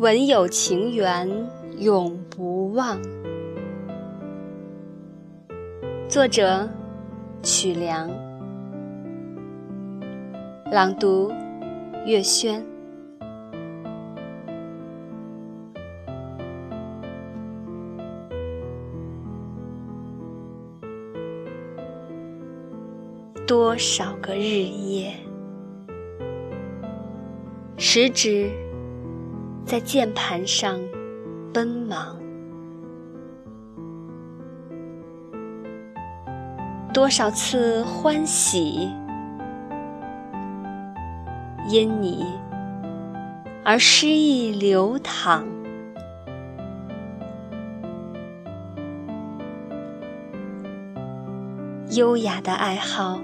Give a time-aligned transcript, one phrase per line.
[0.00, 1.28] 文有情缘
[1.78, 2.98] 永不忘。
[6.08, 6.66] 作者：
[7.42, 8.08] 曲梁，
[10.72, 11.30] 朗读：
[12.06, 12.64] 月轩。
[23.46, 25.12] 多少个日夜，
[27.76, 28.50] 食指
[29.64, 30.80] 在键盘上
[31.52, 32.16] 奔忙；
[36.92, 38.90] 多少次欢喜，
[41.68, 42.26] 因你
[43.64, 45.46] 而诗意流淌。
[51.96, 53.20] 优雅的爱好。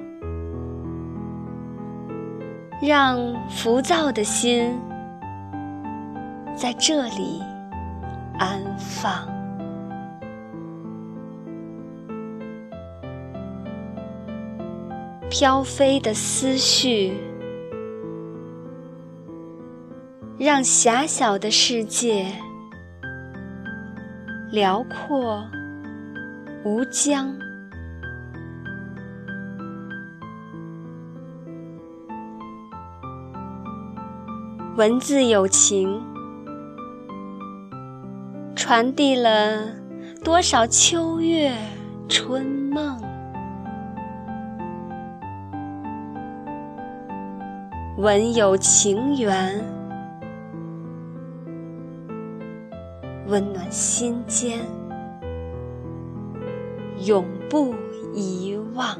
[2.82, 4.78] 让浮躁的心
[6.56, 7.42] 在这里
[8.38, 9.28] 安放，
[15.28, 17.12] 飘飞的思绪，
[20.38, 22.26] 让狭小的世界
[24.50, 25.46] 辽阔
[26.64, 27.36] 无疆。
[34.78, 36.02] 文字有情，
[38.56, 39.68] 传递了
[40.24, 41.54] 多少秋月
[42.08, 42.98] 春梦？
[47.98, 49.62] 文有情缘，
[53.28, 54.58] 温暖心间，
[57.04, 57.74] 永不
[58.14, 58.98] 遗忘。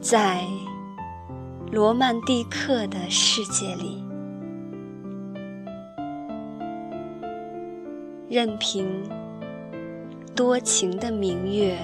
[0.00, 0.42] 在
[1.72, 4.04] 罗曼蒂克的世界里，
[8.28, 8.86] 任凭
[10.36, 11.78] 多情的明月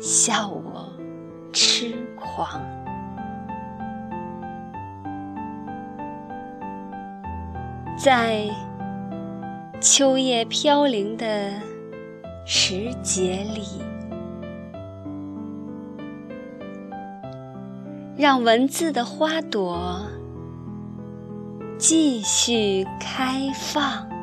[0.00, 0.92] 笑我
[1.52, 2.62] 痴狂，
[7.98, 8.48] 在
[9.80, 11.50] 秋叶飘零的
[12.46, 13.64] 时节里。
[18.18, 20.04] 让文字的花朵
[21.78, 24.17] 继续开放。